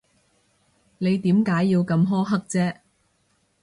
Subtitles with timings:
[0.97, 2.77] 你點解要咁苛刻啫？